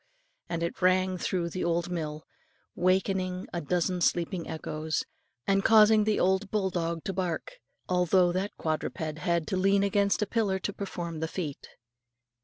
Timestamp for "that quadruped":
8.31-9.19